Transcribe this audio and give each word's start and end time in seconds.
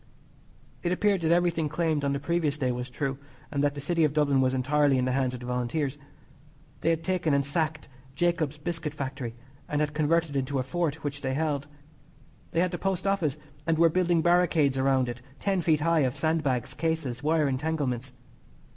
It 0.81 0.91
appeared 0.91 1.21
that 1.21 1.31
everything 1.31 1.69
claimed 1.69 2.03
on 2.03 2.11
the 2.11 2.19
previous 2.19 2.57
day 2.57 2.71
was 2.71 2.89
true, 2.89 3.19
and 3.51 3.63
that 3.63 3.75
the 3.75 3.79
City 3.79 4.03
of 4.03 4.13
Dublin 4.13 4.41
was 4.41 4.55
entirely 4.55 4.97
in 4.97 5.05
the 5.05 5.11
hands 5.11 5.35
of 5.35 5.41
the 5.41 5.45
Volunteers. 5.45 5.99
They 6.79 6.89
had 6.89 7.03
taken 7.03 7.35
and 7.35 7.45
sacked 7.45 7.87
Jacob's 8.15 8.57
Biscuit 8.57 8.95
Factory, 8.95 9.35
and 9.69 9.79
had 9.79 9.93
converted 9.93 10.35
it 10.35 10.39
into 10.39 10.57
a 10.57 10.63
fort 10.63 11.03
which 11.03 11.21
they 11.21 11.35
held. 11.35 11.67
They 12.49 12.61
had 12.61 12.71
the 12.71 12.79
Post 12.79 13.05
Office, 13.05 13.37
and 13.67 13.77
were 13.77 13.89
building 13.89 14.23
baricades 14.23 14.75
around 14.75 15.07
it 15.07 15.21
ten 15.39 15.61
feet 15.61 15.81
high 15.81 15.99
of 15.99 16.17
sandbags, 16.17 16.73
cases, 16.73 17.21
wire 17.21 17.47
entanglements. 17.47 18.11